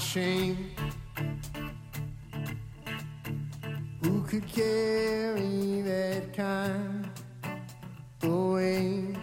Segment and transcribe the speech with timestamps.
[0.00, 0.70] shame.
[4.02, 7.10] Who could carry that kind
[8.22, 9.14] away?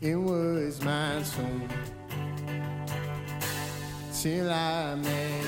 [0.00, 1.46] It was my soul
[4.12, 5.44] till I met.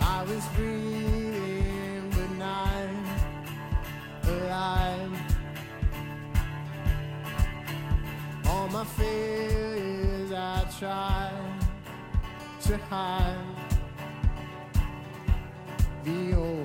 [0.00, 0.91] I was free.
[10.82, 11.30] shy
[12.60, 13.36] to hide
[16.02, 16.61] the old.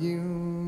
[0.00, 0.59] you.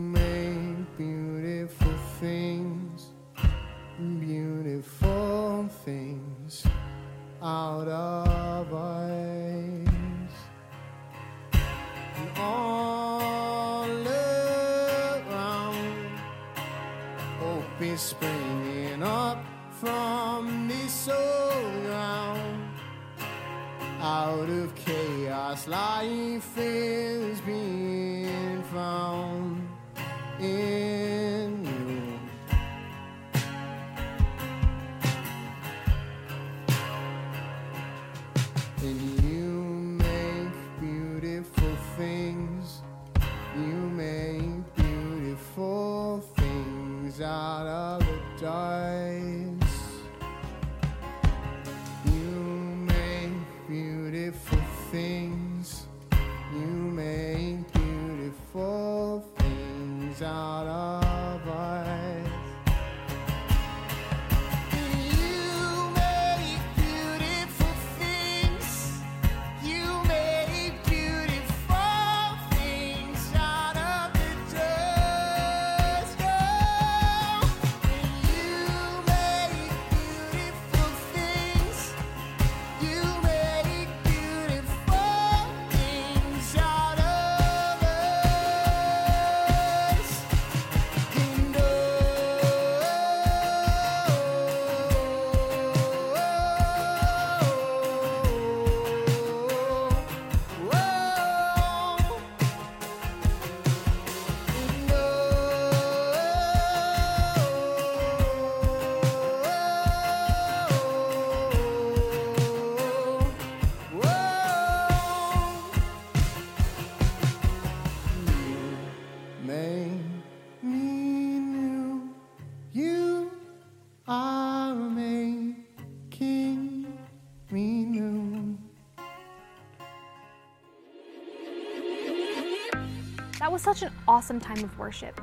[133.62, 135.20] Such an awesome time of worship.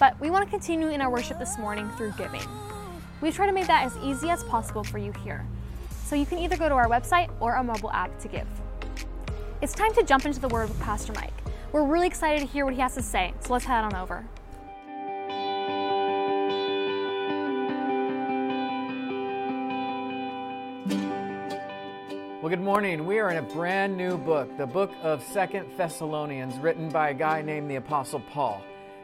[0.00, 2.42] But we want to continue in our worship this morning through giving.
[3.20, 5.46] We try to make that as easy as possible for you here.
[6.02, 8.48] So you can either go to our website or our mobile app to give.
[9.62, 11.32] It's time to jump into the Word with Pastor Mike.
[11.70, 14.26] We're really excited to hear what he has to say, so let's head on over.
[22.48, 23.04] Well, good morning.
[23.04, 27.14] We are in a brand new book, the book of Second Thessalonians, written by a
[27.14, 28.62] guy named the Apostle Paul.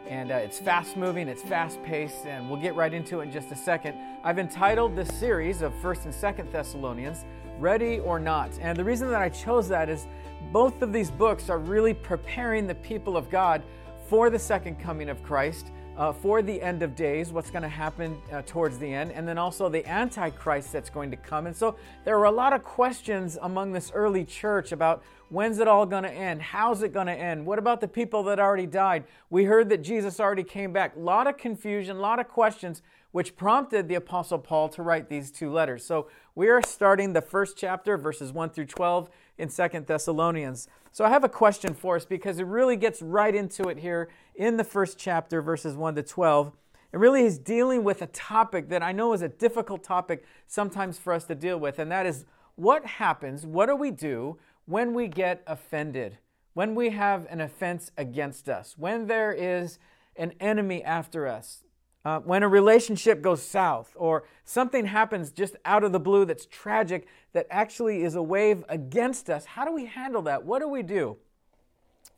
[0.09, 3.31] And uh, it's fast moving, it's fast paced, and we'll get right into it in
[3.31, 3.99] just a second.
[4.25, 7.27] I've entitled this series of First and Second Thessalonians,
[7.59, 8.59] Ready or Not.
[8.63, 10.07] And the reason that I chose that is
[10.51, 13.63] both of these books are really preparing the people of God
[14.09, 17.69] for the second coming of Christ uh, for the end of days, what's going to
[17.69, 21.47] happen uh, towards the end, and then also the Antichrist that's going to come.
[21.47, 25.69] And so there were a lot of questions among this early church about when's it
[25.69, 26.43] all going to end?
[26.43, 27.47] How's it going to end?
[27.47, 29.05] What about the people that already died?
[29.31, 30.97] We heard that Jesus already came back.
[30.97, 32.83] A lot of confusion, a lot of questions,
[33.13, 35.85] which prompted the Apostle Paul to write these two letters.
[35.85, 39.09] So we are starting the first chapter, verses 1 through 12
[39.39, 40.69] in Second Thessalonians.
[40.93, 44.09] So I have a question for us because it really gets right into it here
[44.35, 46.53] in the first chapter, verses 1 to 12.
[46.93, 50.99] It really is dealing with a topic that I know is a difficult topic sometimes
[50.99, 52.25] for us to deal with, and that is
[52.55, 56.19] what happens, what do we do when we get offended,
[56.53, 59.81] when we have an offense against us, when there is
[60.15, 61.64] an enemy after us,
[62.05, 66.47] uh, when a relationship goes south or something happens just out of the blue that's
[66.47, 70.45] tragic that actually is a wave against us, how do we handle that?
[70.45, 71.17] What do we do?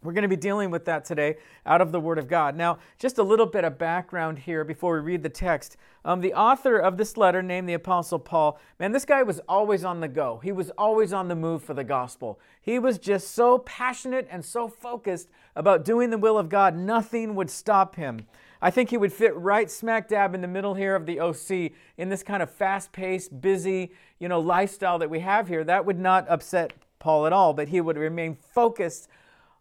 [0.02, 2.54] We're going to be dealing with that today out of the Word of God.
[2.54, 5.76] Now, just a little bit of background here before we read the text.
[6.04, 9.84] Um, the author of this letter, named the Apostle Paul, man, this guy was always
[9.84, 10.38] on the go.
[10.44, 12.38] He was always on the move for the gospel.
[12.60, 17.34] He was just so passionate and so focused about doing the will of God, nothing
[17.34, 18.26] would stop him.
[18.60, 21.72] I think he would fit right smack dab in the middle here of the OC
[21.96, 25.62] in this kind of fast paced, busy, you know, lifestyle that we have here.
[25.62, 29.08] That would not upset Paul at all, but he would remain focused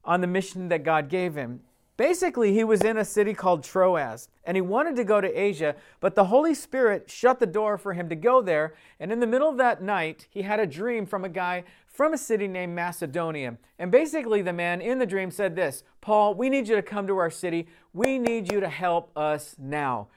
[0.04, 1.62] on the mission that God gave him.
[1.98, 5.75] Basically, he was in a city called Troas and he wanted to go to Asia,
[6.02, 8.75] but the Holy Spirit shut the door for him to go there.
[9.00, 12.14] And in the middle of that night, he had a dream from a guy from
[12.14, 13.58] a city named Macedonia.
[13.80, 17.08] And basically, the man in the dream said this Paul, we need you to come
[17.08, 17.68] to our city.
[17.94, 20.10] We need you to help us now.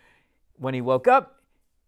[0.57, 1.37] When he woke up,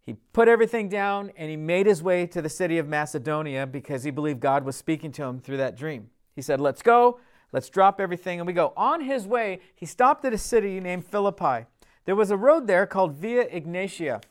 [0.03, 4.03] he put everything down and he made his way to the city of Macedonia because
[4.03, 6.09] he believed God was speaking to him through that dream.
[6.33, 7.19] He said, Let's go.
[7.51, 8.73] Let's drop everything and we go.
[8.77, 11.65] On his way, he stopped at a city named Philippi.
[12.05, 14.23] There was a road there called Via Egnatia.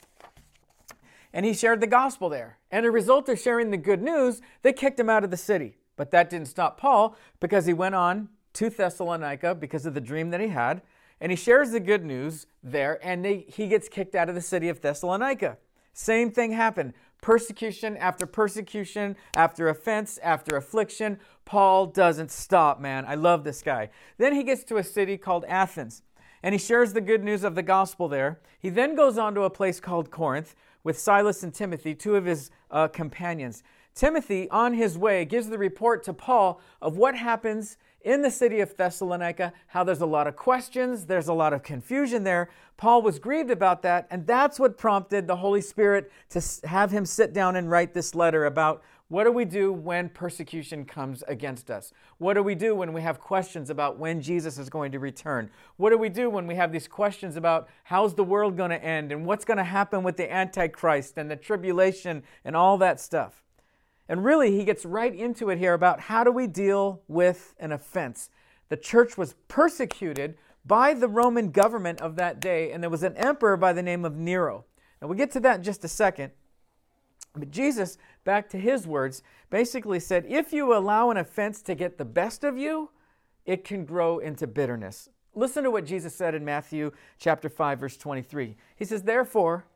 [1.32, 2.58] And he shared the gospel there.
[2.70, 5.76] And a result of sharing the good news, they kicked him out of the city.
[5.96, 10.30] But that didn't stop Paul because he went on to Thessalonica because of the dream
[10.30, 10.82] that he had.
[11.20, 14.40] and he shares the good news there, and they, he gets kicked out of the
[14.40, 15.58] city of Thessalonica.
[15.92, 16.94] Same thing happened.
[17.20, 21.18] Persecution after persecution, after offense, after affliction.
[21.44, 23.04] Paul doesn't stop, man.
[23.06, 23.90] I love this guy.
[24.18, 26.02] Then he gets to a city called Athens,
[26.42, 28.40] and he shares the good news of the gospel there.
[28.58, 32.24] He then goes on to a place called Corinth with Silas and Timothy, two of
[32.24, 33.62] his uh, companions.
[33.94, 38.60] Timothy, on his way, gives the report to Paul of what happens in the city
[38.60, 42.50] of Thessalonica, how there's a lot of questions, there's a lot of confusion there.
[42.76, 47.04] Paul was grieved about that, and that's what prompted the Holy Spirit to have him
[47.04, 51.68] sit down and write this letter about what do we do when persecution comes against
[51.68, 51.92] us?
[52.18, 55.50] What do we do when we have questions about when Jesus is going to return?
[55.78, 58.82] What do we do when we have these questions about how's the world going to
[58.82, 63.00] end and what's going to happen with the Antichrist and the tribulation and all that
[63.00, 63.42] stuff?
[64.10, 67.70] And really, he gets right into it here about how do we deal with an
[67.70, 68.28] offense.
[68.68, 70.36] The church was persecuted
[70.66, 74.04] by the Roman government of that day, and there was an emperor by the name
[74.04, 74.64] of Nero.
[75.00, 76.32] And we'll get to that in just a second.
[77.36, 81.96] But Jesus, back to his words, basically said if you allow an offense to get
[81.96, 82.90] the best of you,
[83.46, 85.08] it can grow into bitterness.
[85.36, 86.90] Listen to what Jesus said in Matthew
[87.20, 88.56] chapter 5 verse 23.
[88.74, 89.66] He says, "Therefore,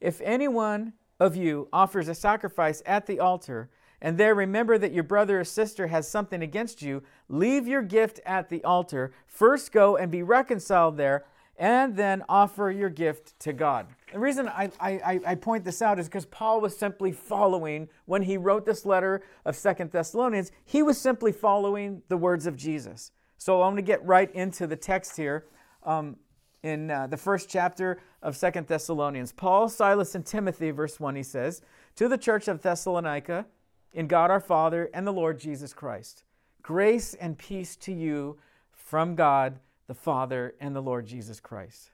[0.00, 3.70] if anyone of you offers a sacrifice at the altar
[4.04, 8.20] and there remember that your brother or sister has something against you, leave your gift
[8.26, 9.14] at the altar.
[9.26, 11.24] First go and be reconciled there,
[11.56, 13.86] and then offer your gift to God.
[14.12, 18.20] The reason I, I, I point this out is because Paul was simply following, when
[18.20, 23.10] he wrote this letter of Second Thessalonians, he was simply following the words of Jesus.
[23.38, 25.46] So I'm going to get right into the text here.
[25.82, 26.16] Um,
[26.62, 31.22] in uh, the first chapter of Second Thessalonians, Paul, Silas, and Timothy, verse 1, he
[31.22, 31.62] says,
[31.96, 33.46] To the church of Thessalonica,
[33.94, 36.24] in God our Father and the Lord Jesus Christ.
[36.62, 38.36] Grace and peace to you
[38.72, 41.90] from God the Father and the Lord Jesus Christ.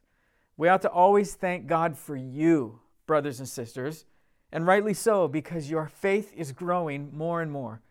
[0.56, 4.04] We ought to always thank God for you, brothers and sisters,
[4.52, 7.82] and rightly so, because your faith is growing more and more.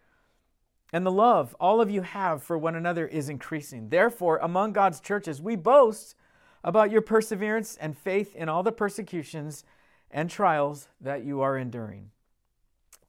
[0.92, 3.90] And the love all of you have for one another is increasing.
[3.90, 6.16] Therefore, among God's churches, we boast
[6.64, 9.64] about your perseverance and faith in all the persecutions
[10.12, 12.10] and trials that you are enduring.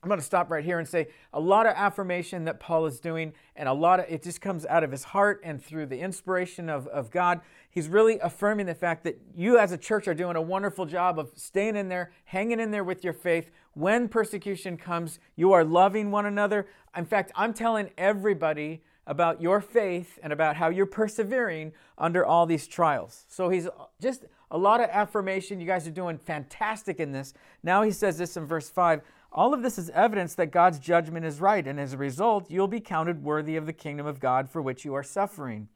[0.02, 3.00] I'm going to stop right here and say a lot of affirmation that Paul is
[3.00, 6.00] doing, and a lot of it just comes out of his heart and through the
[6.00, 7.42] inspiration of, of God.
[7.70, 11.18] He's really affirming the fact that you as a church are doing a wonderful job
[11.18, 13.50] of staying in there, hanging in there with your faith.
[13.74, 16.66] When persecution comes, you are loving one another.
[16.96, 22.46] In fact, I'm telling everybody about your faith and about how you're persevering under all
[22.46, 23.26] these trials.
[23.28, 23.68] So he's
[24.00, 25.60] just a lot of affirmation.
[25.60, 27.34] You guys are doing fantastic in this.
[27.62, 31.24] Now he says this in verse 5 all of this is evidence that God's judgment
[31.24, 34.50] is right, and as a result, you'll be counted worthy of the kingdom of God
[34.50, 35.68] for which you are suffering.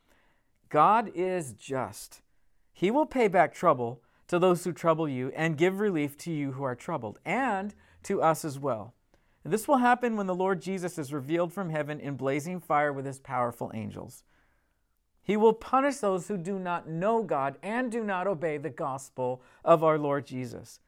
[0.68, 2.22] God is just.
[2.72, 6.52] He will pay back trouble to those who trouble you and give relief to you
[6.52, 8.94] who are troubled, and to us as well.
[9.44, 13.04] This will happen when the Lord Jesus is revealed from heaven in blazing fire with
[13.04, 14.24] his powerful angels.
[15.22, 19.42] He will punish those who do not know God and do not obey the gospel
[19.64, 20.80] of our Lord Jesus.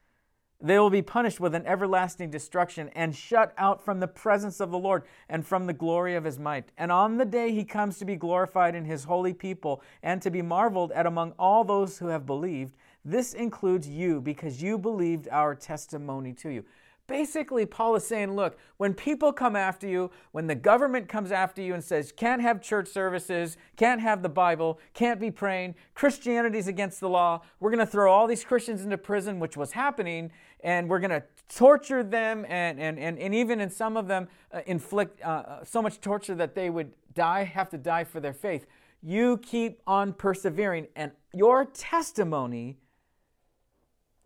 [0.59, 4.71] They will be punished with an everlasting destruction and shut out from the presence of
[4.71, 6.71] the Lord and from the glory of his might.
[6.79, 10.31] And on the day he comes to be glorified in his holy people and to
[10.31, 15.27] be marveled at among all those who have believed, this includes you because you believed
[15.31, 16.65] our testimony to you.
[17.07, 21.61] Basically, Paul is saying, look, when people come after you, when the government comes after
[21.61, 26.67] you and says, can't have church services, can't have the Bible, can't be praying, Christianity's
[26.67, 30.31] against the law, we're going to throw all these Christians into prison, which was happening,
[30.59, 34.27] and we're going to torture them, and, and, and, and even in some of them,
[34.51, 38.19] uh, inflict uh, uh, so much torture that they would die, have to die for
[38.19, 38.67] their faith.
[39.01, 42.79] You keep on persevering, and your testimony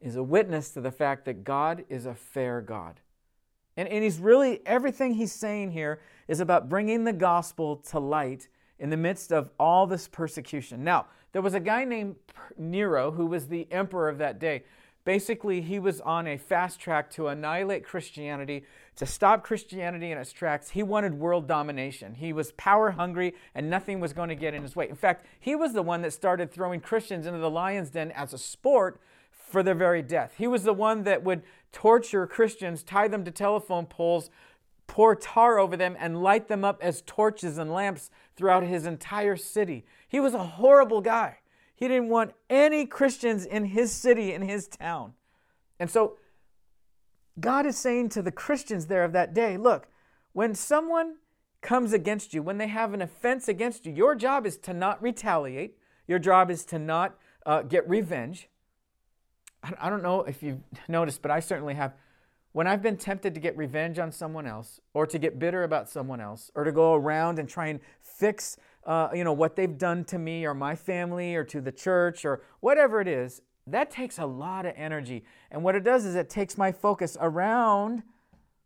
[0.02, 3.00] is a witness to the fact that God is a fair God.
[3.78, 8.50] And, and he's really, everything he's saying here is about bringing the gospel to light
[8.80, 10.84] in the midst of all this persecution.
[10.84, 12.16] Now, there was a guy named
[12.58, 14.64] Nero who was the emperor of that day.
[15.04, 18.66] Basically, he was on a fast track to annihilate Christianity,
[18.98, 20.70] to stop Christianity in its tracks.
[20.70, 22.14] He wanted world domination.
[22.14, 24.90] He was power hungry, and nothing was going to get in his way.
[24.90, 28.34] In fact, he was the one that started throwing Christians into the lion's den as
[28.34, 29.02] a sport
[29.52, 30.34] for their very death.
[30.38, 34.30] He was the one that would torture Christians, tie them to telephone poles,
[34.88, 39.36] pour tar over them, and light them up as torches and lamps throughout his entire
[39.36, 39.86] city.
[40.08, 41.40] He was a horrible guy.
[41.76, 45.14] He didn't want any Christians in his city, in his town.
[45.80, 46.18] And so
[47.40, 49.88] God is saying to the Christians there of that day look,
[50.34, 51.16] when someone
[51.62, 55.02] comes against you, when they have an offense against you, your job is to not
[55.02, 55.78] retaliate.
[56.08, 58.50] Your job is to not uh, get revenge.
[59.64, 61.94] I, don't know if you've noticed, but I certainly have.
[62.54, 65.90] When I've been tempted to get revenge on someone else, or to get bitter about
[65.90, 69.78] someone else, or to go around and try and fix, uh, you know, what they've
[69.78, 73.90] done to me or my family or to the church or whatever it is, that
[73.90, 75.24] takes a lot of energy.
[75.50, 78.04] And what it does is it takes my focus around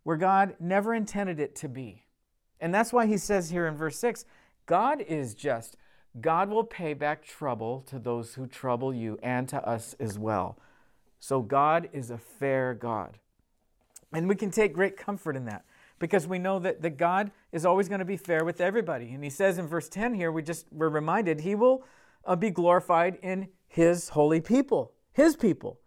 [0.03, 2.05] where God never intended it to be.
[2.59, 4.25] And that's why he says here in verse 6
[4.65, 5.77] God is just.
[6.21, 10.57] God will pay back trouble to those who trouble you and to us as well.
[11.25, 13.17] So God is a fair God.
[14.13, 15.65] And we can take great comfort in that
[15.97, 19.11] because we know that, that God is always going to be fair with everybody.
[19.11, 21.83] And he says in verse 10 here, we just we're reminded he will
[22.25, 25.79] uh, be glorified in his holy people, his people.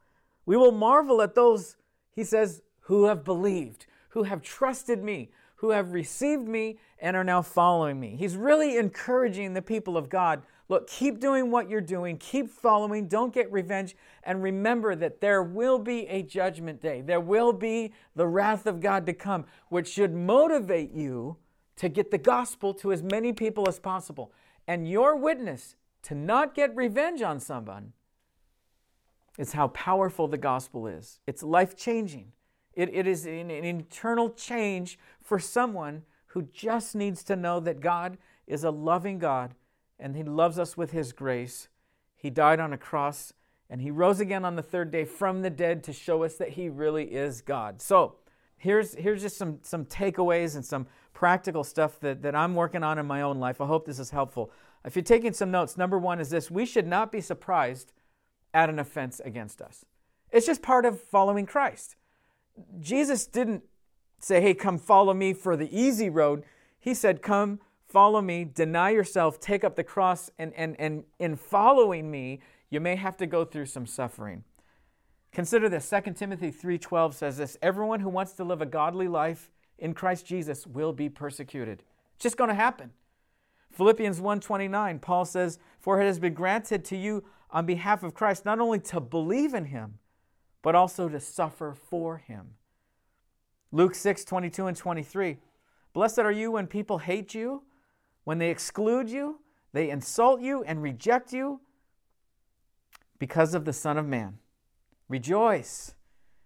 [0.44, 1.76] We will marvel at those,
[2.10, 7.22] he says, who have believed, who have trusted me, who have received me and are
[7.22, 8.16] now following me.
[8.18, 13.08] He's really encouraging the people of God look, keep doing what you're doing, keep following,
[13.08, 17.00] don't get revenge, and remember that there will be a judgment day.
[17.00, 21.36] There will be the wrath of God to come, which should motivate you
[21.76, 24.32] to get the gospel to as many people as possible.
[24.66, 27.92] And your witness to not get revenge on someone
[29.38, 31.20] is how powerful the gospel is.
[31.26, 32.32] It's life changing.
[32.74, 37.80] It, it is an, an eternal change for someone who just needs to know that
[37.80, 39.54] God is a loving God
[39.98, 41.68] and He loves us with His grace.
[42.16, 43.32] He died on a cross
[43.70, 46.50] and He rose again on the third day from the dead to show us that
[46.50, 47.80] He really is God.
[47.80, 48.16] So,
[48.56, 52.98] here's, here's just some, some takeaways and some practical stuff that, that I'm working on
[52.98, 53.60] in my own life.
[53.60, 54.50] I hope this is helpful.
[54.84, 57.92] If you're taking some notes, number one is this we should not be surprised
[58.54, 59.84] at an offense against us.
[60.30, 61.96] It's just part of following Christ.
[62.80, 63.64] Jesus didn't
[64.18, 66.44] say, hey, come follow me for the easy road.
[66.78, 71.36] He said, come follow me, deny yourself, take up the cross, and, and, and in
[71.36, 74.44] following me, you may have to go through some suffering.
[75.32, 79.50] Consider this 2 Timothy 3:12 says this, everyone who wants to live a godly life
[79.78, 81.82] in Christ Jesus will be persecuted.
[82.14, 82.92] It's just going to happen.
[83.70, 88.44] Philippians 1:29, Paul says, "For it has been granted to you on behalf of Christ
[88.44, 89.98] not only to believe in him,
[90.62, 92.54] but also to suffer for him."
[93.70, 95.38] Luke 6:22 and 23,
[95.92, 97.62] "Blessed are you when people hate you,
[98.28, 99.40] when they exclude you,
[99.72, 101.62] they insult you and reject you
[103.18, 104.36] because of the Son of Man.
[105.08, 105.94] Rejoice,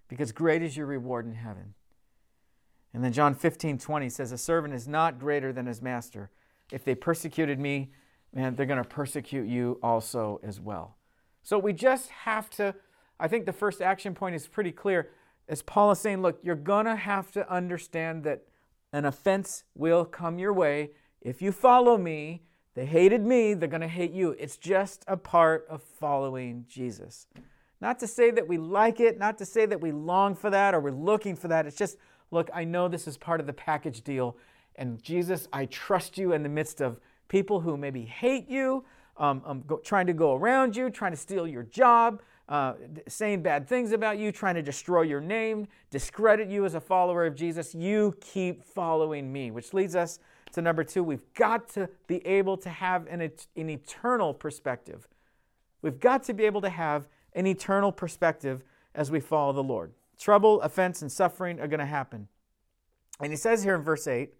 [0.07, 1.75] because great is your reward in heaven."
[2.95, 6.31] And then John 15, 20 says, A servant is not greater than his master.
[6.71, 7.91] If they persecuted me,
[8.33, 10.99] man, they're going to persecute you also as well.
[11.43, 12.77] So we just have to,
[13.19, 15.11] I think the first action point is pretty clear.
[15.49, 18.45] As Paul is saying, look, you're going to have to understand that
[18.93, 20.91] an offense will come your way.
[21.23, 22.43] If you follow me,
[22.75, 24.31] they hated me, they're going to hate you.
[24.39, 27.27] It's just a part of following Jesus.
[27.81, 30.75] Not to say that we like it, not to say that we long for that
[30.75, 31.67] or we're looking for that.
[31.67, 31.97] It's just
[32.33, 34.37] Look, I know this is part of the package deal.
[34.77, 38.85] And Jesus, I trust you in the midst of people who maybe hate you,
[39.19, 42.73] um, um, go, trying to go around you, trying to steal your job, uh,
[43.07, 47.27] saying bad things about you, trying to destroy your name, discredit you as a follower
[47.27, 47.75] of Jesus.
[47.75, 50.19] You keep following me, which leads us
[50.53, 51.03] to number two.
[51.03, 53.21] We've got to be able to have an,
[53.57, 55.09] an eternal perspective.
[55.83, 58.63] We've got to be able to have an eternal perspective
[58.95, 59.93] as we follow the Lord.
[60.19, 62.29] Trouble, offense, and suffering are going to happen.
[63.21, 64.33] And he says here in verse 8,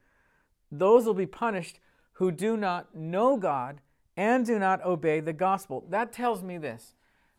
[0.71, 1.81] those will be punished
[2.15, 3.81] who do not know God
[4.17, 5.85] and do not obey the gospel.
[5.89, 6.95] That tells me this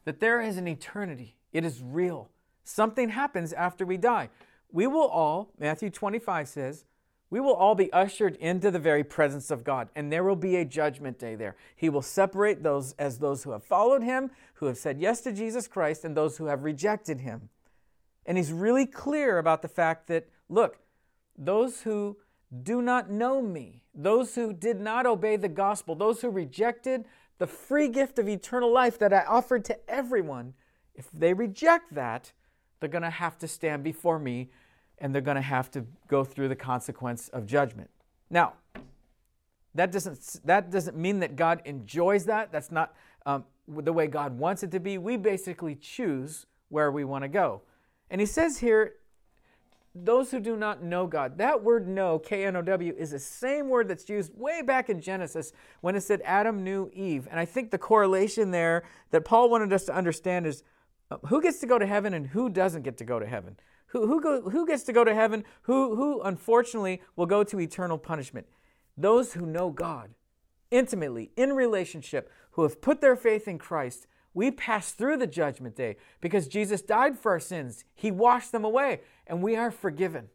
[0.05, 2.29] that there is an eternity, it is real.
[2.65, 4.29] Something happens after we die.
[4.71, 6.85] We will all, Matthew 25 says,
[7.33, 10.55] we will all be ushered into the very presence of God, and there will be
[10.57, 11.55] a judgment day there.
[11.75, 15.31] He will separate those as those who have followed him, who have said yes to
[15.31, 17.49] Jesus Christ, and those who have rejected him.
[18.27, 20.77] And he's really clear about the fact that, look,
[21.35, 22.17] those who
[22.61, 27.03] do not know me, those who did not obey the gospel, those who rejected
[27.39, 30.53] the free gift of eternal life that I offered to everyone,
[30.93, 32.31] if they reject that,
[32.79, 34.51] they're going to have to stand before me
[34.99, 37.89] and they're going to have to go through the consequence of judgment.
[38.29, 38.53] Now,
[39.75, 42.51] that doesn't, that doesn't mean that God enjoys that.
[42.51, 44.97] That's not um, the way God wants it to be.
[44.97, 47.61] We basically choose where we want to go.
[48.09, 48.95] And he says here,
[49.95, 51.37] those who do not know God.
[51.37, 54.89] That word know, K N O W, is the same word that's used way back
[54.89, 57.27] in Genesis when it said Adam knew Eve.
[57.29, 60.63] And I think the correlation there that Paul wanted us to understand is
[61.11, 63.55] uh, who gets to go to heaven and who doesn't get to go to heaven.
[63.93, 65.43] Who, who, go, who gets to go to heaven?
[65.61, 68.47] Who, who, unfortunately, will go to eternal punishment?
[68.97, 70.09] Those who know God
[70.71, 75.75] intimately in relationship, who have put their faith in Christ, we pass through the judgment
[75.75, 77.85] day because Jesus died for our sins.
[77.93, 80.29] He washed them away, and we are forgiven.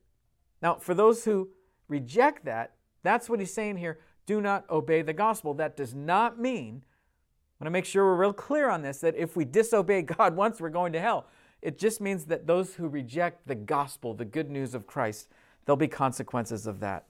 [0.62, 1.48] Now, for those who
[1.88, 5.54] reject that, that's what he's saying here do not obey the gospel.
[5.54, 9.16] That does not mean, I want to make sure we're real clear on this, that
[9.16, 11.26] if we disobey God once, we're going to hell.
[11.60, 15.28] It just means that those who reject the gospel, the good news of Christ,
[15.64, 17.06] there'll be consequences of that.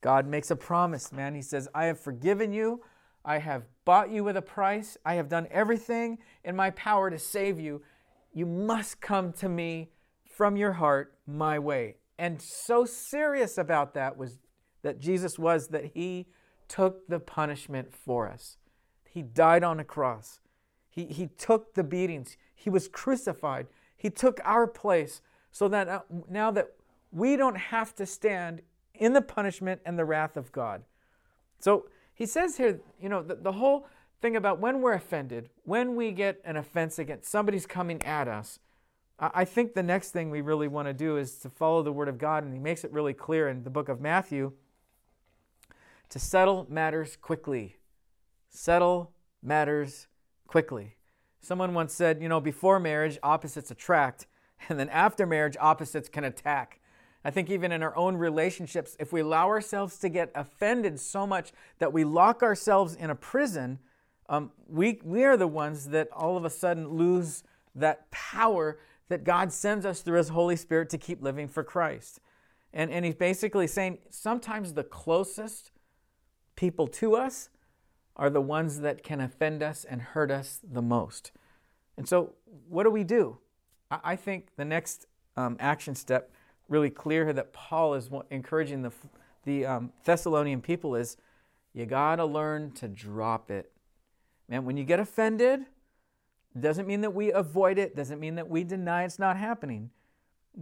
[0.00, 1.34] God makes a promise, man.
[1.34, 2.82] He says, I have forgiven you.
[3.24, 4.96] I have bought you with a price.
[5.04, 7.82] I have done everything in my power to save you.
[8.32, 9.90] You must come to me
[10.24, 11.96] from your heart my way.
[12.18, 14.38] And so serious about that was
[14.82, 16.26] that Jesus was that he
[16.68, 18.58] took the punishment for us.
[19.08, 20.40] He died on a cross.
[20.96, 22.38] He, he took the beatings.
[22.54, 23.66] He was crucified.
[23.98, 25.20] He took our place
[25.52, 26.72] so that uh, now that
[27.12, 28.62] we don't have to stand
[28.94, 30.82] in the punishment and the wrath of God.
[31.60, 33.86] So he says here, you know, the, the whole
[34.22, 38.58] thing about when we're offended, when we get an offense against somebody's coming at us,
[39.18, 42.08] I think the next thing we really want to do is to follow the Word
[42.08, 44.52] of God, and He makes it really clear in the book of Matthew
[46.08, 47.76] to settle matters quickly.
[48.50, 50.06] Settle matters
[50.46, 50.96] quickly.
[51.40, 54.26] Someone once said, you know, before marriage, opposites attract,
[54.68, 56.80] and then after marriage, opposites can attack.
[57.24, 61.26] I think even in our own relationships, if we allow ourselves to get offended so
[61.26, 63.80] much that we lock ourselves in a prison,
[64.28, 67.42] um, we, we are the ones that all of a sudden lose
[67.74, 68.78] that power
[69.08, 72.20] that God sends us through His Holy Spirit to keep living for Christ.
[72.72, 75.72] And, and He's basically saying sometimes the closest
[76.54, 77.50] people to us
[78.16, 81.32] are the ones that can offend us and hurt us the most.
[81.96, 82.34] And so,
[82.68, 83.38] what do we do?
[83.90, 86.32] I, think the next um, action step,
[86.68, 88.92] really clear that Paul is encouraging the,
[89.44, 91.16] the um, Thessalonian people is
[91.72, 93.70] you got to learn to drop it.
[94.48, 95.60] Man, when you get offended,
[96.58, 99.90] doesn't mean that we avoid it, doesn't mean that we deny it's not happening.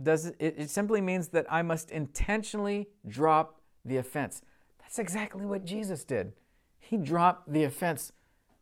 [0.03, 4.43] Does it, it simply means that I must intentionally drop the offense.
[4.81, 6.33] That's exactly what Jesus did.
[6.89, 8.13] He dropped the offense.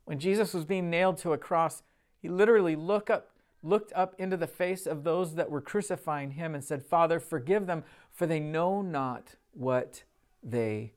[0.05, 1.83] When Jesus was being nailed to a cross,
[2.21, 3.31] he literally looked up,
[3.63, 7.67] looked up into the face of those that were crucifying him and said, Father, forgive
[7.67, 10.05] them, for they know not what
[10.43, 10.93] they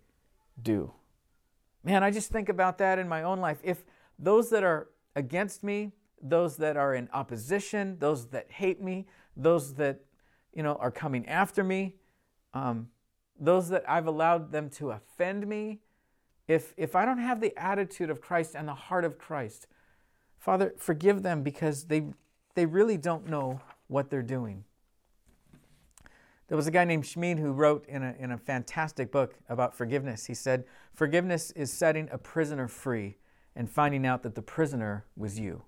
[0.61, 0.93] do.
[1.83, 3.59] Man, I just think about that in my own life.
[3.63, 3.85] If
[4.17, 9.07] those that are against me, those that are in opposition, those that hate me,
[9.37, 10.01] those that
[10.53, 11.95] you know are coming after me,
[12.53, 12.87] um,
[13.39, 15.81] those that I've allowed them to offend me,
[16.47, 19.67] if if I don't have the attitude of Christ and the heart of Christ,
[20.37, 22.05] Father, forgive them because they
[22.55, 24.63] they really don't know what they're doing.
[26.47, 29.75] There was a guy named Smedes who wrote in a, in a fantastic book about
[29.75, 30.25] forgiveness.
[30.25, 33.17] He said, Forgiveness is setting a prisoner free
[33.55, 35.63] and finding out that the prisoner was you.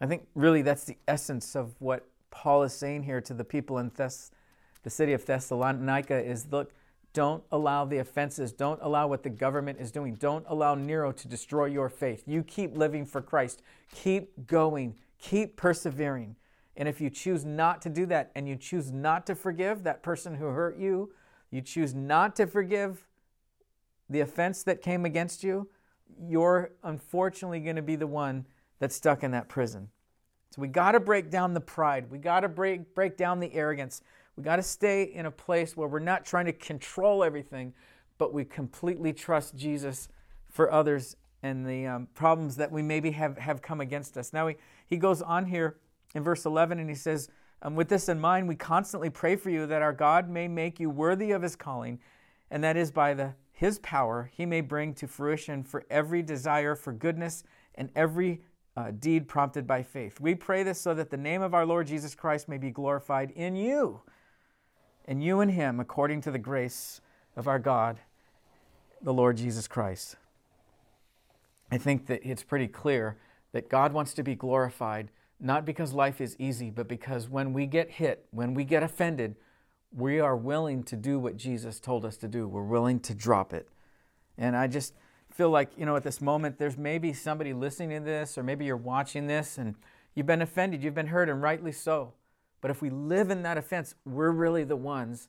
[0.00, 3.78] I think really that's the essence of what Paul is saying here to the people
[3.78, 4.30] in Thess-
[4.82, 6.72] the city of Thessalonica is look,
[7.16, 11.26] don't allow the offenses, don't allow what the government is doing, don't allow Nero to
[11.26, 12.24] destroy your faith.
[12.26, 16.36] You keep living for Christ, keep going, keep persevering.
[16.76, 20.02] And if you choose not to do that and you choose not to forgive that
[20.02, 21.10] person who hurt you,
[21.50, 23.06] you choose not to forgive
[24.10, 25.70] the offense that came against you,
[26.20, 28.44] you're unfortunately going to be the one
[28.78, 29.88] that's stuck in that prison.
[30.50, 32.10] So we got to break down the pride.
[32.10, 34.02] We got to break, break down the arrogance.
[34.36, 37.72] We got to stay in a place where we're not trying to control everything,
[38.18, 40.08] but we completely trust Jesus
[40.50, 44.32] for others and the um, problems that we maybe have, have come against us.
[44.32, 45.76] Now, he, he goes on here
[46.14, 47.28] in verse 11 and he says,
[47.62, 50.80] um, With this in mind, we constantly pray for you that our God may make
[50.80, 52.00] you worthy of his calling,
[52.50, 56.74] and that is by the, his power he may bring to fruition for every desire
[56.74, 57.44] for goodness
[57.74, 58.42] and every
[58.76, 60.20] uh, deed prompted by faith.
[60.20, 63.30] We pray this so that the name of our Lord Jesus Christ may be glorified
[63.30, 64.02] in you,
[65.06, 67.00] and you in him, according to the grace
[67.36, 67.98] of our God,
[69.02, 70.16] the Lord Jesus Christ.
[71.70, 73.16] I think that it's pretty clear
[73.52, 77.66] that God wants to be glorified, not because life is easy, but because when we
[77.66, 79.36] get hit, when we get offended,
[79.94, 82.48] we are willing to do what Jesus told us to do.
[82.48, 83.68] We're willing to drop it.
[84.38, 84.94] And I just
[85.30, 88.64] feel like, you know, at this moment, there's maybe somebody listening to this, or maybe
[88.64, 89.74] you're watching this and
[90.14, 92.12] you've been offended, you've been hurt, and rightly so.
[92.66, 95.28] But if we live in that offense, we're really the ones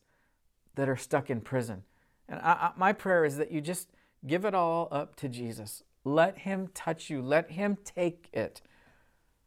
[0.74, 1.84] that are stuck in prison.
[2.28, 3.90] And I, I, my prayer is that you just
[4.26, 5.84] give it all up to Jesus.
[6.04, 8.64] Let Him touch you, let Him take it.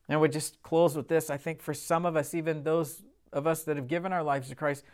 [0.08, 1.30] And would just close with this.
[1.30, 4.50] I think for some of us, even those of us that have given our lives
[4.50, 4.84] to Christ,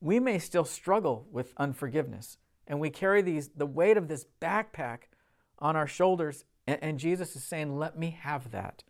[0.00, 2.38] we may still struggle with unforgiveness.
[2.66, 5.10] and we carry these the weight of this backpack
[5.58, 8.82] on our shoulders and, and Jesus is saying, "Let me have that.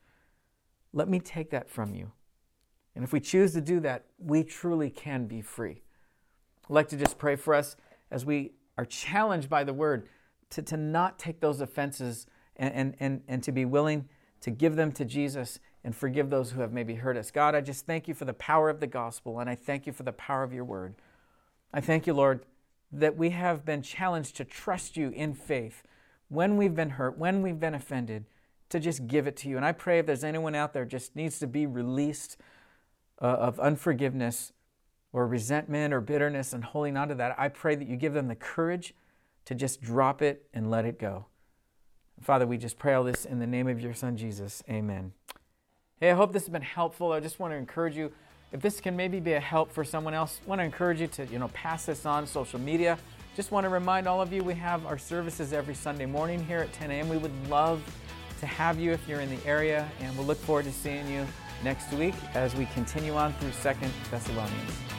[0.92, 2.12] Let me take that from you."
[2.96, 5.82] And if we choose to do that, we truly can be free.
[6.64, 7.76] I'd like to just pray for us
[8.10, 10.08] as we are challenged by the word
[10.50, 14.08] to, to not take those offenses and, and, and, and to be willing
[14.40, 17.30] to give them to Jesus and forgive those who have maybe hurt us.
[17.30, 19.92] God, I just thank you for the power of the gospel and I thank you
[19.92, 20.94] for the power of your word.
[21.74, 22.46] I thank you, Lord,
[22.92, 25.82] that we have been challenged to trust you in faith
[26.28, 28.24] when we've been hurt, when we've been offended,
[28.70, 29.56] to just give it to you.
[29.56, 32.38] And I pray if there's anyone out there just needs to be released
[33.20, 34.52] uh, of unforgiveness
[35.12, 38.28] or resentment or bitterness and holding on to that, I pray that you give them
[38.28, 38.94] the courage
[39.46, 41.26] to just drop it and let it go.
[42.20, 44.62] Father, we just pray all this in the name of your Son, Jesus.
[44.68, 45.12] Amen.
[46.00, 47.12] Hey, I hope this has been helpful.
[47.12, 48.12] I just want to encourage you,
[48.52, 51.06] if this can maybe be a help for someone else, I want to encourage you
[51.08, 52.98] to, you know, pass this on social media.
[53.34, 56.58] Just want to remind all of you we have our services every Sunday morning here
[56.58, 57.08] at 10 a.m.
[57.08, 57.82] We would love
[58.40, 61.26] to have you if you're in the area, and we'll look forward to seeing you
[61.62, 64.95] next week as we continue on through Second Thessalonians.